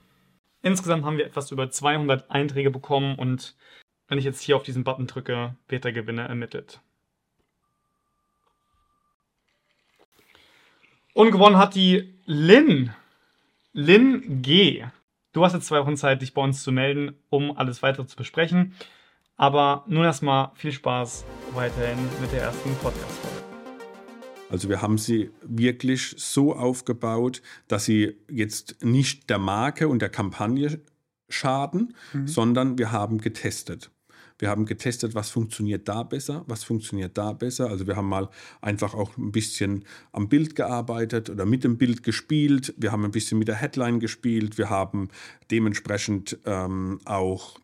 [0.62, 3.56] Insgesamt haben wir etwas über 200 Einträge bekommen und
[4.10, 6.82] wenn ich jetzt hier auf diesen Button drücke, wird der Gewinner ermittelt.
[11.14, 12.92] Und gewonnen hat die Lin.
[13.72, 14.86] Lin G.
[15.32, 18.16] Du hast jetzt zwei Wochen Zeit, dich bei uns zu melden, um alles weitere zu
[18.16, 18.74] besprechen.
[19.38, 23.40] Aber nun erstmal viel Spaß weiterhin mit der ersten Podcast-Folge.
[24.50, 30.10] Also wir haben sie wirklich so aufgebaut, dass sie jetzt nicht der Marke und der
[30.10, 30.82] Kampagne
[31.30, 32.28] schaden, mhm.
[32.28, 33.92] sondern wir haben getestet.
[34.40, 37.70] Wir haben getestet, was funktioniert da besser, was funktioniert da besser.
[37.70, 38.30] Also wir haben mal
[38.62, 42.74] einfach auch ein bisschen am Bild gearbeitet oder mit dem Bild gespielt.
[42.78, 44.58] Wir haben ein bisschen mit der Headline gespielt.
[44.58, 45.10] Wir haben
[45.52, 47.60] dementsprechend ähm, auch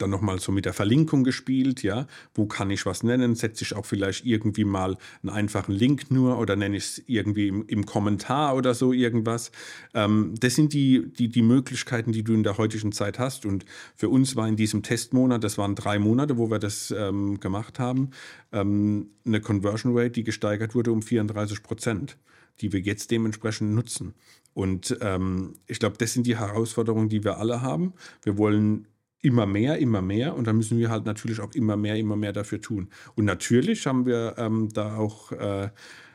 [0.00, 3.74] dann nochmal so mit der Verlinkung gespielt, ja, wo kann ich was nennen, setze ich
[3.74, 7.86] auch vielleicht irgendwie mal einen einfachen Link nur oder nenne ich es irgendwie im, im,
[7.86, 9.50] Kommentar oder so irgendwas.
[9.94, 13.64] Ähm, das sind die, die, die Möglichkeiten, die du in der heutigen Zeit hast und
[13.96, 17.78] für uns war in diesem Testmonat, das waren drei Monate, wo wir das ähm, gemacht
[17.78, 18.10] haben,
[18.52, 22.16] ähm, eine Conversion Rate, die gesteigert wurde um 34 Prozent,
[22.60, 24.14] die wir jetzt dementsprechend nutzen.
[24.54, 27.94] Und ähm, ich glaube, das sind die Herausforderungen, die wir alle haben.
[28.22, 28.86] Wir wollen
[29.22, 32.32] immer mehr, immer mehr und dann müssen wir halt natürlich auch immer mehr, immer mehr
[32.32, 32.88] dafür tun.
[33.14, 35.68] Und natürlich haben wir ähm, da auch äh,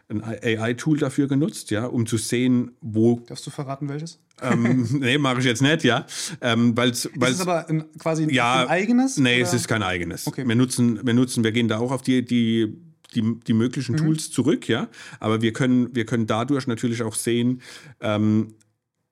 [0.07, 3.21] ein AI-Tool dafür genutzt, ja, um zu sehen, wo.
[3.27, 4.19] Darfst du verraten, welches?
[4.41, 6.05] ähm, nee, mache ich jetzt nicht, ja.
[6.41, 9.17] Ähm, weil's, weil's, ist es aber ein, quasi ja, ein eigenes?
[9.17, 9.43] Nee, oder?
[9.43, 10.27] es ist kein eigenes.
[10.27, 10.47] Okay.
[10.47, 12.75] Wir, nutzen, wir nutzen, wir gehen da auch auf die, die,
[13.13, 13.97] die, die möglichen mhm.
[13.97, 14.89] Tools zurück, ja.
[15.19, 17.61] Aber wir können, wir können dadurch natürlich auch sehen,
[18.01, 18.55] ähm,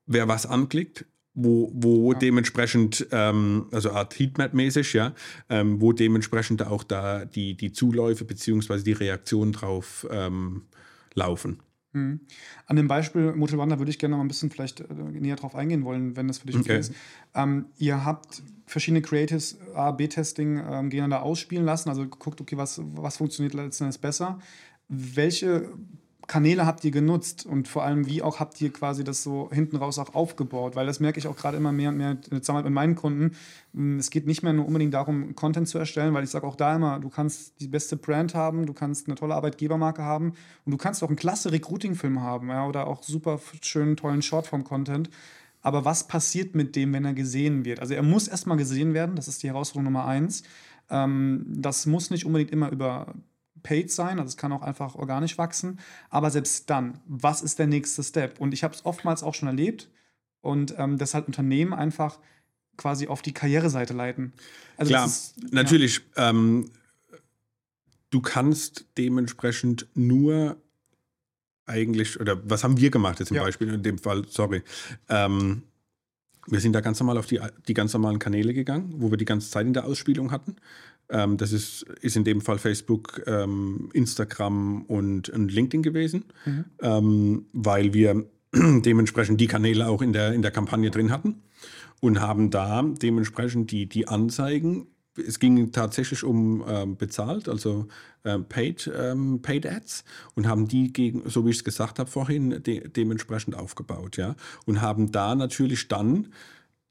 [0.05, 2.19] wer was anklickt, wo, wo ja.
[2.19, 5.13] dementsprechend, ähm, also Art Heatmap-mäßig, ja,
[5.49, 8.83] ähm, wo dementsprechend auch da die, die Zuläufe bzw.
[8.83, 10.63] die Reaktionen drauf ähm,
[11.15, 11.59] laufen.
[11.93, 12.21] Mhm.
[12.65, 15.55] An dem Beispiel One, würde ich gerne noch mal ein bisschen vielleicht äh, näher drauf
[15.55, 16.93] eingehen wollen, wenn das für dich okay, okay ist.
[17.35, 23.17] Ähm, ihr habt verschiedene Creatives A-B-Testing ähm, gegeneinander ausspielen lassen, also guckt, okay, was, was
[23.17, 24.39] funktioniert letztendlich besser.
[24.87, 25.69] Welche
[26.27, 29.75] Kanäle habt ihr genutzt und vor allem, wie auch habt ihr quasi das so hinten
[29.75, 30.75] raus auch aufgebaut?
[30.75, 33.35] Weil das merke ich auch gerade immer mehr und mehr zusammen mit meinen Kunden.
[33.73, 36.55] Hm, es geht nicht mehr nur unbedingt darum, Content zu erstellen, weil ich sage auch
[36.55, 40.33] da immer, du kannst die beste Brand haben, du kannst eine tolle Arbeitgebermarke haben
[40.65, 45.09] und du kannst auch einen klasse Recruiting-Film haben ja, oder auch super schönen, tollen Shortform-Content.
[45.61, 47.79] Aber was passiert mit dem, wenn er gesehen wird?
[47.79, 50.43] Also er muss erstmal gesehen werden, das ist die Herausforderung Nummer eins.
[50.89, 53.13] Ähm, das muss nicht unbedingt immer über
[53.63, 55.79] paid sein, also es kann auch einfach organisch wachsen.
[56.09, 58.39] Aber selbst dann, was ist der nächste Step?
[58.39, 59.89] Und ich habe es oftmals auch schon erlebt
[60.41, 62.19] und ähm, dass halt Unternehmen einfach
[62.77, 64.33] quasi auf die Karriereseite leiten.
[64.77, 66.01] Also Klar, ist, natürlich.
[66.15, 66.29] Ja.
[66.29, 66.69] Ähm,
[68.09, 70.57] du kannst dementsprechend nur
[71.65, 73.43] eigentlich, oder was haben wir gemacht jetzt im ja.
[73.43, 74.63] Beispiel, in dem Fall, sorry.
[75.09, 75.63] Ähm,
[76.47, 79.25] wir sind da ganz normal auf die, die ganz normalen Kanäle gegangen, wo wir die
[79.25, 80.57] ganze Zeit in der Ausspielung hatten.
[81.13, 86.65] Ähm, das ist, ist in dem Fall Facebook, ähm, Instagram und, und, LinkedIn gewesen, mhm.
[86.81, 91.43] ähm, weil wir dementsprechend die Kanäle auch in der, in der Kampagne drin hatten
[92.01, 97.87] und haben da dementsprechend die, die Anzeigen es ging tatsächlich um ähm, bezahlt, also
[98.23, 102.09] äh, paid, ähm, paid Ads und haben die gegen, so wie ich es gesagt habe
[102.09, 104.35] vorhin, de dementsprechend aufgebaut, ja.
[104.65, 106.33] Und haben da natürlich dann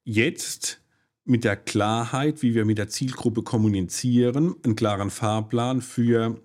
[0.05, 0.81] jetzt
[1.25, 6.41] mit der Klarheit, wie wir mit der Zielgruppe kommunizieren, einen klaren Fahrplan für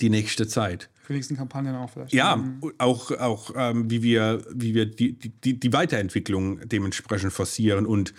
[0.00, 0.90] die nächste Zeit.
[1.02, 2.12] Für die nächsten Kampagnen auch vielleicht.
[2.12, 2.60] Ja, mhm.
[2.78, 8.14] auch, auch ähm, wie wir, wie wir die, die, die Weiterentwicklung dementsprechend forcieren und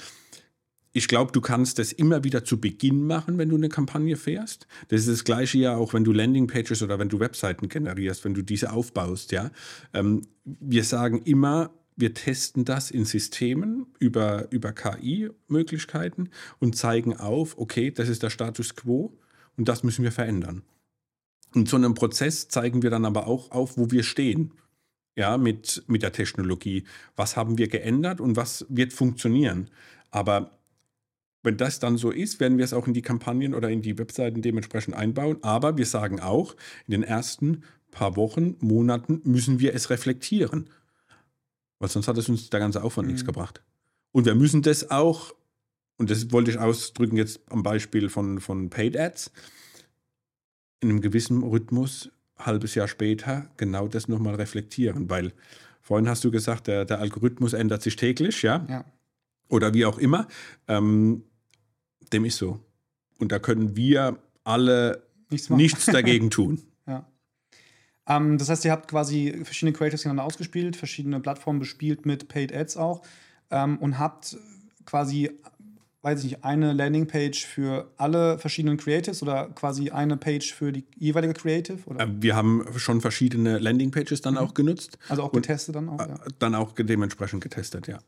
[0.95, 4.65] ich glaube, du kannst das immer wieder zu Beginn machen, wenn du eine Kampagne fährst.
[4.87, 8.33] Das ist das Gleiche ja auch, wenn du Landingpages oder wenn du Webseiten generierst, wenn
[8.33, 9.33] du diese aufbaust.
[9.33, 9.51] Ja,
[9.93, 16.29] ähm, wir sagen immer, wir testen das in Systemen über, über KI-Möglichkeiten
[16.60, 19.17] und zeigen auf, okay, das ist der Status quo
[19.58, 20.63] und das müssen wir verändern.
[21.53, 24.51] Und so einem Prozess zeigen wir dann aber auch auf, wo wir stehen.
[25.17, 26.84] Ja, mit, mit der Technologie.
[27.15, 29.69] Was haben wir geändert und was wird funktionieren?
[30.12, 30.60] Aber
[31.41, 33.97] wenn das dann so ist, werden wir es auch in die Kampagnen oder in die
[33.97, 35.38] Webseiten dementsprechend einbauen.
[35.41, 36.55] Aber wir sagen auch,
[36.88, 40.69] in den ersten paar Wochen, Monaten müssen wir es reflektieren.
[41.79, 43.13] Weil sonst hat es uns der ganze Aufwand mhm.
[43.13, 43.61] nichts gebracht.
[44.11, 45.33] Und wir müssen das auch,
[45.97, 49.31] und das wollte ich ausdrücken jetzt am Beispiel von, von Paid Ads,
[50.79, 55.09] in einem gewissen Rhythmus, halbes Jahr später, genau das nochmal reflektieren.
[55.09, 55.33] Weil
[55.81, 58.65] vorhin hast du gesagt, der, der Algorithmus ändert sich täglich, ja?
[58.69, 58.85] ja.
[59.49, 60.27] Oder wie auch immer.
[60.67, 61.23] Ähm,
[62.13, 62.59] dem ist so.
[63.17, 66.61] Und da können wir alle nichts, nichts dagegen tun.
[66.88, 67.05] ja.
[68.07, 72.53] Ähm, das heißt, ihr habt quasi verschiedene Creatives gegeneinander ausgespielt, verschiedene Plattformen bespielt mit Paid
[72.53, 73.01] Ads auch
[73.51, 74.37] ähm, und habt
[74.85, 75.31] quasi,
[76.03, 80.85] weiß ich nicht, eine Landingpage für alle verschiedenen Creatives oder quasi eine Page für die
[80.97, 81.79] jeweilige Creative?
[81.87, 82.05] Oder?
[82.05, 84.39] Äh, wir haben schon verschiedene Landingpages dann mhm.
[84.39, 84.97] auch genutzt.
[85.09, 85.99] Also auch getestet dann auch?
[85.99, 86.19] Ja.
[86.39, 87.99] Dann auch dementsprechend getestet, ja.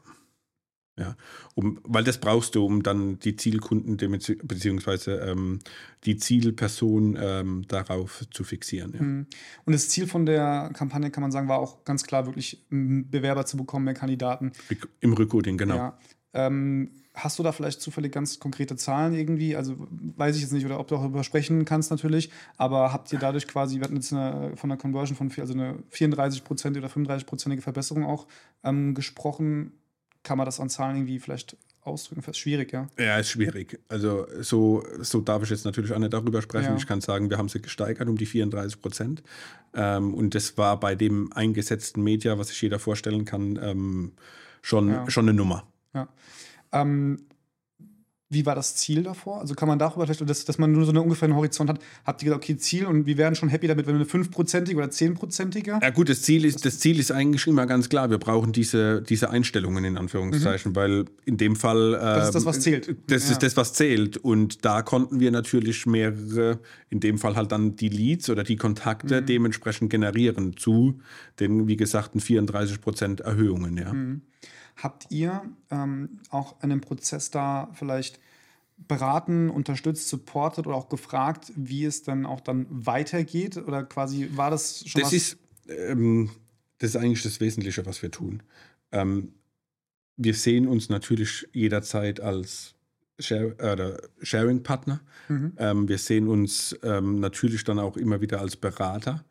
[0.99, 1.15] Ja,
[1.53, 5.59] um, weil das brauchst du, um dann die Zielkunden beziehungsweise ähm,
[6.05, 8.93] die Zielperson ähm, darauf zu fixieren.
[8.93, 9.01] Ja.
[9.03, 9.27] Mhm.
[9.65, 13.45] Und das Ziel von der Kampagne, kann man sagen, war auch ganz klar, wirklich Bewerber
[13.45, 14.51] zu bekommen, mehr Kandidaten.
[14.99, 15.75] Im Recruiting, genau.
[15.75, 15.97] Ja.
[16.33, 19.55] Ähm, hast du da vielleicht zufällig ganz konkrete Zahlen irgendwie?
[19.55, 23.11] Also weiß ich jetzt nicht, oder ob du auch darüber sprechen kannst natürlich, aber habt
[23.13, 26.87] ihr dadurch quasi, wir hatten jetzt eine, von einer Conversion von also eine 34% oder
[26.87, 28.27] 35%ige Verbesserung auch
[28.63, 29.73] ähm, gesprochen
[30.27, 32.21] kann man das an Zahlen irgendwie vielleicht ausdrücken?
[32.21, 32.89] Das ist schwierig, ja.
[32.99, 33.79] Ja, ist schwierig.
[33.87, 36.71] Also so, so darf ich jetzt natürlich auch nicht darüber sprechen.
[36.71, 36.75] Ja.
[36.75, 39.23] Ich kann sagen, wir haben sie gesteigert um die 34 Prozent.
[39.73, 44.11] Ähm, und das war bei dem eingesetzten Media, was sich jeder vorstellen kann, ähm,
[44.61, 45.09] schon, ja.
[45.09, 45.65] schon eine Nummer.
[45.93, 46.09] Ja.
[46.73, 47.25] Ähm,
[48.29, 49.39] wie war das Ziel davor?
[49.39, 52.21] Also kann man darüber vielleicht, dass, dass man nur so einen ungefähren Horizont hat, habt
[52.21, 54.87] ihr gesagt, okay, Ziel und wir wären schon happy damit, wenn wir eine 5-prozentige oder
[54.87, 55.79] 10-prozentige?
[55.81, 59.01] Ja gut, das Ziel, ist, das Ziel ist eigentlich immer ganz klar, wir brauchen diese,
[59.01, 60.75] diese Einstellungen in Anführungszeichen, mhm.
[60.75, 61.93] weil in dem Fall...
[61.93, 62.95] Äh, das ist das, was zählt.
[63.07, 63.31] Das ja.
[63.31, 66.59] ist das, was zählt und da konnten wir natürlich mehrere,
[66.89, 69.25] in dem Fall halt dann die Leads oder die Kontakte mhm.
[69.25, 70.99] dementsprechend generieren zu
[71.39, 73.93] den, wie gesagt, 34 Prozent Erhöhungen, ja.
[73.93, 74.21] Mhm.
[74.77, 78.19] Habt ihr ähm, auch in dem Prozess da vielleicht
[78.77, 83.57] beraten, unterstützt, supportet oder auch gefragt, wie es dann auch dann weitergeht?
[83.57, 85.13] Oder quasi war das schon das was?
[85.13, 85.37] Ist,
[85.67, 86.29] ähm,
[86.77, 88.43] das ist eigentlich das Wesentliche, was wir tun.
[88.91, 89.33] Ähm,
[90.15, 92.75] wir sehen uns natürlich jederzeit als
[93.19, 95.01] Share, äh, Sharing-Partner.
[95.27, 95.53] Mhm.
[95.57, 99.25] Ähm, wir sehen uns ähm, natürlich dann auch immer wieder als Berater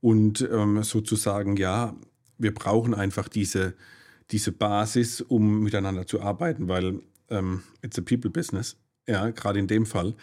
[0.00, 1.94] und ähm, sozusagen, ja,
[2.38, 3.74] wir brauchen einfach diese,
[4.30, 8.76] diese Basis, um miteinander zu arbeiten, weil ähm, it's a people business,
[9.08, 10.14] ja, gerade in dem Fall.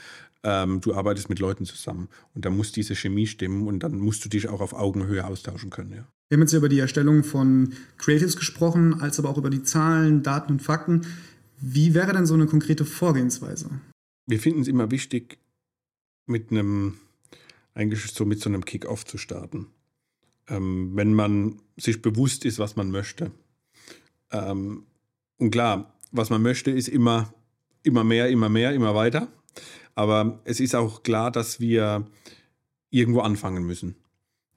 [0.42, 4.24] Ähm, du arbeitest mit Leuten zusammen und da muss diese Chemie stimmen und dann musst
[4.24, 5.92] du dich auch auf Augenhöhe austauschen können.
[5.92, 6.08] Ja.
[6.30, 10.24] Wir haben jetzt über die Erstellung von Creatives gesprochen, als aber auch über die Zahlen,
[10.24, 11.06] Daten und Fakten.
[11.60, 13.70] Wie wäre denn so eine konkrete Vorgehensweise?
[14.28, 15.40] Wir finden es immer wichtig,
[16.26, 17.00] mit einem,
[17.74, 19.68] eigentlich so mit so einem Kick-Off zu starten.
[20.48, 23.32] Ähm, wenn man sich bewusst ist, was man möchte
[24.32, 24.86] ähm,
[25.38, 27.34] und klar, was man möchte, ist immer,
[27.84, 29.28] immer mehr, immer mehr, immer weiter.
[29.96, 32.08] Aber es ist auch klar, dass wir
[32.90, 33.96] irgendwo anfangen müssen.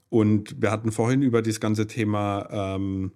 [0.09, 3.13] Und wir hatten vorhin über das ganze Thema, ähm,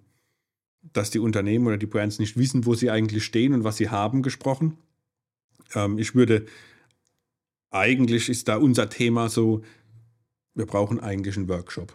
[0.81, 3.89] dass die Unternehmen oder die Brands nicht wissen, wo sie eigentlich stehen und was sie
[3.89, 4.77] haben, gesprochen.
[5.75, 6.45] Ähm, ich würde,
[7.69, 9.61] eigentlich ist da unser Thema so,
[10.53, 11.93] wir brauchen eigentlich einen Workshop.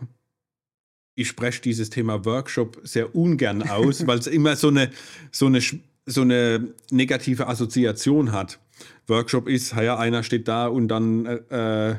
[1.15, 4.91] Ich spreche dieses Thema Workshop sehr ungern aus, weil es immer so eine,
[5.31, 5.61] so, eine,
[6.07, 8.59] so eine negative Assoziation hat.
[9.07, 11.97] Workshop ist, ja, einer steht da und dann äh, äh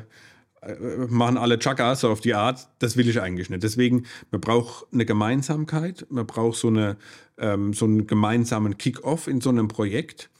[1.08, 2.68] machen alle Chakas so auf die Art.
[2.78, 3.62] Das will ich eigentlich nicht.
[3.62, 6.96] Deswegen, man braucht eine Gemeinsamkeit, man braucht so, eine,
[7.36, 10.30] ähm, so einen gemeinsamen Kick-off in so einem Projekt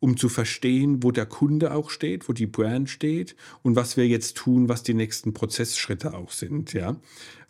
[0.00, 4.08] um zu verstehen, wo der Kunde auch steht, wo die Brand steht und was wir
[4.08, 6.72] jetzt tun, was die nächsten Prozessschritte auch sind.
[6.72, 6.96] Ja?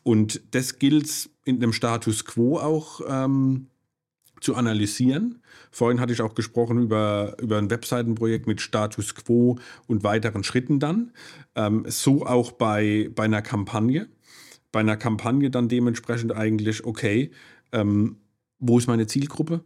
[0.03, 3.67] Und das gilt in einem Status quo auch ähm,
[4.41, 5.43] zu analysieren.
[5.71, 10.81] Vorhin hatte ich auch gesprochen über, über ein Webseitenprojekt mit Status quo und weiteren Schritten
[10.81, 11.13] dann.
[11.55, 14.09] Ähm, so auch bei, bei einer Kampagne.
[14.73, 17.33] Bei einer Kampagne dann dementsprechend eigentlich, okay,
[17.73, 18.17] ähm,
[18.59, 19.65] wo ist meine Zielgruppe?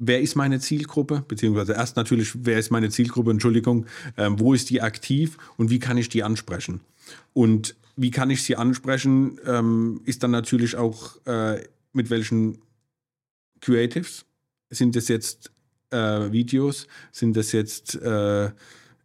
[0.00, 4.70] wer ist meine Zielgruppe, beziehungsweise erst natürlich, wer ist meine Zielgruppe, Entschuldigung, ähm, wo ist
[4.70, 6.80] die aktiv und wie kann ich die ansprechen?
[7.32, 12.58] Und wie kann ich sie ansprechen, ähm, ist dann natürlich auch äh, mit welchen
[13.60, 14.24] Creatives.
[14.70, 15.50] Sind das jetzt
[15.90, 16.86] äh, Videos?
[17.12, 18.50] Sind das jetzt äh,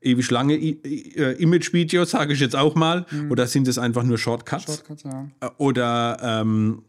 [0.01, 3.05] ewig lange äh, Image-Videos, sage ich jetzt auch mal?
[3.11, 3.31] Mhm.
[3.31, 4.65] Oder sind es einfach nur Shortcuts?
[4.65, 5.29] Shortcuts ja.
[5.41, 6.83] Äh, oder ähm,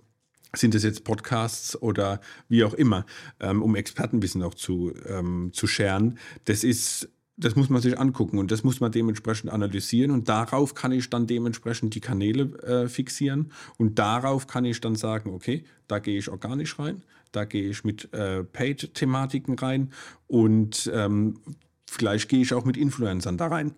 [0.54, 3.04] sind es jetzt Podcasts oder wie auch immer,
[3.40, 6.18] ähm, um Expertenwissen auch zu, ähm, zu scheren.
[6.44, 10.74] Das ist, das muss man sich angucken und das muss man dementsprechend analysieren und darauf
[10.74, 15.64] kann ich dann dementsprechend die Kanäle äh, fixieren und darauf kann ich dann sagen, okay,
[15.86, 19.92] da gehe ich organisch rein, da gehe ich mit äh, Paid-Thematiken rein
[20.26, 21.38] und ähm,
[21.86, 23.74] vielleicht gehe ich auch mit Influencern da rein.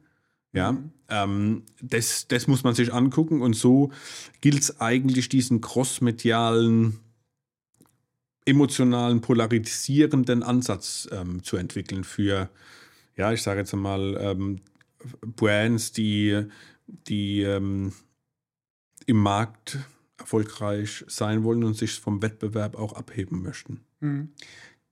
[0.53, 0.93] Ja, mhm.
[1.09, 3.91] ähm, das, das muss man sich angucken und so
[4.41, 7.01] gilt es eigentlich, diesen crossmedialen,
[8.47, 12.49] emotionalen, polarisierenden Ansatz ähm, zu entwickeln für,
[13.19, 14.61] ja, ich sage jetzt mal, ähm,
[15.37, 16.47] Brands, die,
[16.87, 17.93] die ähm,
[19.07, 19.79] im Markt
[20.19, 23.81] erfolgreich sein wollen und sich vom Wettbewerb auch abheben möchten.
[24.01, 24.31] Mhm.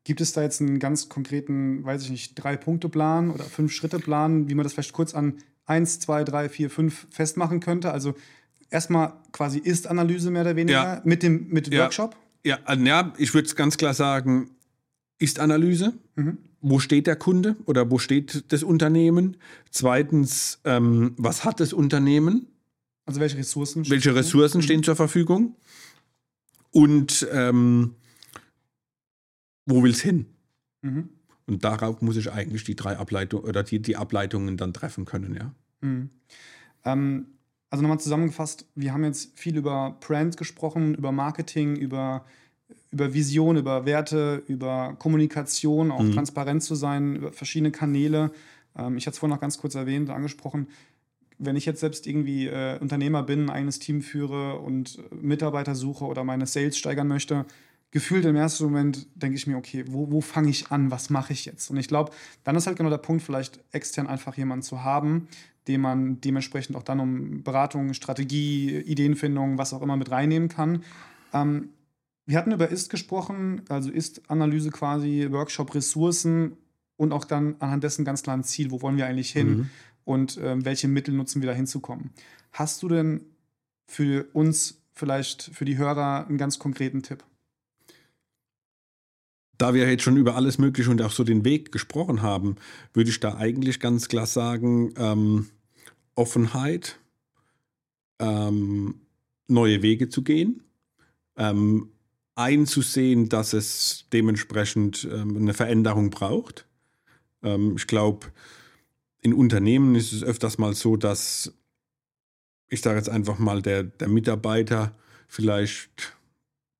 [0.04, 4.62] Gibt es da jetzt einen ganz konkreten, weiß ich nicht, Drei-Punkte-Plan oder Fünf-Schritte-Plan, wie man
[4.62, 7.90] das vielleicht kurz an eins, zwei, drei, vier, fünf festmachen könnte?
[7.90, 8.14] Also
[8.70, 11.02] erstmal quasi Ist-Analyse mehr oder weniger ja.
[11.04, 11.82] mit dem, mit dem ja.
[11.82, 12.16] Workshop?
[12.44, 14.50] Ja, also, ja ich würde es ganz klar sagen,
[15.18, 15.94] Ist-Analyse.
[16.14, 16.38] Mhm.
[16.60, 19.36] Wo steht der Kunde oder wo steht das Unternehmen?
[19.70, 22.46] Zweitens, ähm, was hat das Unternehmen?
[23.04, 23.88] Also welche Ressourcen?
[23.88, 24.84] Welche Ressourcen stehen mhm.
[24.84, 25.56] zur Verfügung?
[26.72, 27.94] Und ähm,
[29.64, 30.26] wo will es hin?
[30.82, 31.10] Mhm.
[31.46, 35.34] Und darauf muss ich eigentlich die drei Ableitungen oder die, die Ableitungen dann treffen können,
[35.34, 35.54] ja.
[35.80, 36.10] Mhm.
[36.84, 37.26] Ähm,
[37.70, 42.24] also nochmal zusammengefasst, wir haben jetzt viel über Brand gesprochen, über Marketing, über,
[42.90, 46.12] über Vision, über Werte, über Kommunikation, auch mhm.
[46.12, 48.32] transparent zu sein, über verschiedene Kanäle.
[48.76, 50.68] Ähm, ich hatte es vorhin noch ganz kurz erwähnt, angesprochen.
[51.38, 56.06] Wenn ich jetzt selbst irgendwie äh, Unternehmer bin, ein eigenes Team führe und Mitarbeiter suche
[56.06, 57.44] oder meine Sales steigern möchte,
[57.90, 61.32] gefühlt im ersten Moment denke ich mir, okay, wo, wo fange ich an, was mache
[61.32, 61.70] ich jetzt?
[61.70, 62.12] Und ich glaube,
[62.44, 65.28] dann ist halt genau der Punkt, vielleicht extern einfach jemanden zu haben,
[65.68, 70.84] den man dementsprechend auch dann um Beratung, Strategie, Ideenfindung, was auch immer mit reinnehmen kann.
[71.32, 71.70] Ähm,
[72.26, 76.56] wir hatten über Ist gesprochen, also Ist-Analyse quasi, Workshop, Ressourcen
[76.96, 79.70] und auch dann anhand dessen ganz klar ein Ziel, wo wollen wir eigentlich hin mhm.
[80.04, 82.10] und äh, welche Mittel nutzen wir da hinzukommen.
[82.52, 83.20] Hast du denn
[83.86, 87.24] für uns vielleicht, für die Hörer einen ganz konkreten Tipp?
[89.58, 92.56] da wir jetzt schon über alles Mögliche und auch so den Weg gesprochen haben,
[92.92, 95.46] würde ich da eigentlich ganz klar sagen, ähm,
[96.14, 96.98] Offenheit,
[98.18, 98.96] ähm,
[99.48, 100.62] neue Wege zu gehen,
[101.36, 101.90] ähm,
[102.36, 106.66] einzusehen, dass es dementsprechend ähm, eine Veränderung braucht.
[107.42, 108.28] Ähm, ich glaube,
[109.20, 111.52] in Unternehmen ist es öfters mal so, dass
[112.68, 114.96] ich sage jetzt einfach mal, der, der Mitarbeiter
[115.28, 116.16] vielleicht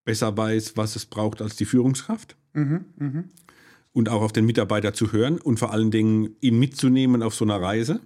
[0.05, 2.37] besser weiß, was es braucht als die Führungskraft.
[2.53, 3.25] Mhm, mh.
[3.93, 7.45] Und auch auf den Mitarbeiter zu hören und vor allen Dingen ihn mitzunehmen auf so
[7.45, 8.01] einer Reise,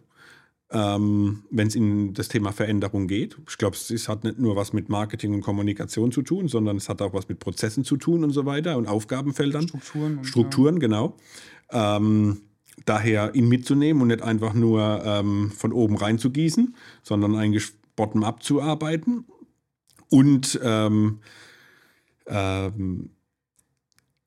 [0.72, 3.36] ähm, wenn es in das Thema Veränderung geht.
[3.48, 6.88] Ich glaube, es hat nicht nur was mit Marketing und Kommunikation zu tun, sondern es
[6.88, 9.66] hat auch was mit Prozessen zu tun und so weiter und Aufgabenfeldern.
[9.66, 10.18] Strukturen.
[10.18, 10.80] Und Strukturen, ja.
[10.80, 11.16] genau.
[11.70, 12.42] Ähm,
[12.86, 17.72] daher ihn mitzunehmen und nicht einfach nur ähm, von oben rein zu gießen, sondern eigentlich
[17.96, 19.24] bottom-up zu arbeiten
[20.08, 21.18] und ähm,
[22.26, 23.10] ähm,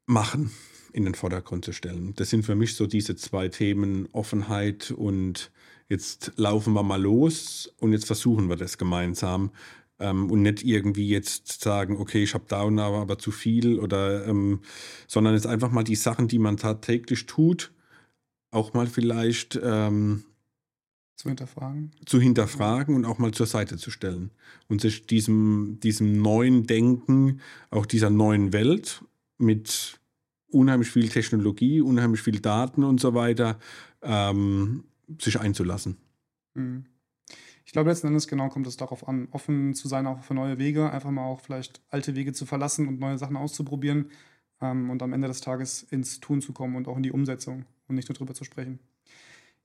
[0.06, 0.52] machen.
[0.94, 2.14] in den Vordergrund zu stellen.
[2.18, 5.52] Das sind für mich so diese zwei Themen, Offenheit und
[5.90, 9.52] jetzt laufen wir mal los und jetzt versuchen wir das gemeinsam
[10.00, 13.80] ähm, und nicht irgendwie jetzt sagen, okay, ich habe da und da aber zu viel
[13.80, 14.62] oder, ähm,
[15.08, 17.72] sondern jetzt einfach mal die Sachen, die man tagtäglich tut,
[18.52, 20.24] auch mal vielleicht ähm,
[21.16, 21.92] zu hinterfragen.
[22.06, 24.32] Zu hinterfragen und auch mal zur Seite zu stellen.
[24.68, 29.04] Und sich diesem, diesem neuen Denken, auch dieser neuen Welt
[29.38, 30.00] mit
[30.50, 33.58] unheimlich viel Technologie, unheimlich viel Daten und so weiter,
[34.02, 34.84] ähm,
[35.20, 35.98] sich einzulassen.
[36.54, 36.86] Mhm.
[37.66, 40.58] Ich glaube, letzten Endes genau kommt es darauf an, offen zu sein, auch für neue
[40.58, 44.12] Wege, einfach mal auch vielleicht alte Wege zu verlassen und neue Sachen auszuprobieren
[44.62, 47.66] ähm, und am Ende des Tages ins Tun zu kommen und auch in die Umsetzung
[47.88, 48.80] und nicht nur drüber zu sprechen.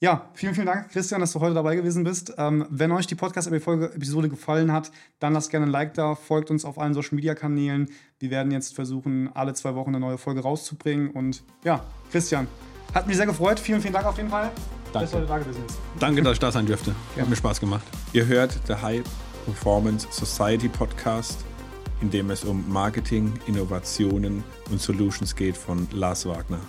[0.00, 2.32] Ja, vielen, vielen Dank, Christian, dass du heute dabei gewesen bist.
[2.38, 6.64] Ähm, wenn euch die Podcast-Episode gefallen hat, dann lasst gerne ein Like da, folgt uns
[6.64, 7.90] auf allen Social-Media-Kanälen.
[8.20, 11.10] Wir werden jetzt versuchen, alle zwei Wochen eine neue Folge rauszubringen.
[11.10, 12.46] Und ja, Christian,
[12.94, 13.60] hat mich sehr gefreut.
[13.60, 14.50] Vielen, vielen Dank auf jeden Fall.
[14.92, 15.10] Danke.
[15.10, 15.78] Dass du da gewesen bist.
[15.98, 16.94] Danke, dass ich da sein dürfte.
[17.14, 17.22] Ja.
[17.22, 17.84] Hat mir Spaß gemacht.
[18.12, 19.02] Ihr hört der High
[19.44, 21.44] Performance Society Podcast,
[22.00, 26.60] in dem es um Marketing, Innovationen und Solutions geht von Lars Wagner.